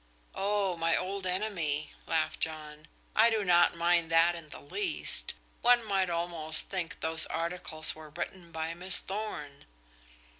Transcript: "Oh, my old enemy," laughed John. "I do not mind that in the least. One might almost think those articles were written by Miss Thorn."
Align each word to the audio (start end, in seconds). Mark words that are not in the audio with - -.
"Oh, 0.33 0.75
my 0.77 0.97
old 0.97 1.27
enemy," 1.27 1.91
laughed 2.07 2.39
John. 2.39 2.87
"I 3.15 3.29
do 3.29 3.43
not 3.43 3.75
mind 3.77 4.09
that 4.09 4.33
in 4.33 4.49
the 4.49 4.59
least. 4.59 5.35
One 5.61 5.83
might 5.83 6.09
almost 6.09 6.69
think 6.69 7.01
those 7.01 7.27
articles 7.27 7.93
were 7.93 8.09
written 8.09 8.51
by 8.51 8.73
Miss 8.73 8.97
Thorn." 8.97 9.65